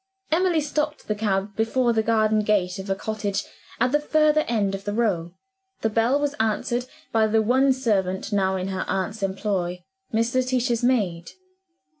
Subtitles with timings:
[0.31, 3.43] Emily stopped the cab before the garden gate of a cottage,
[3.79, 5.35] at the further end of the row.
[5.81, 10.83] The bell was answered by the one servant now in her aunt's employ Miss Letitia's
[10.83, 11.29] maid.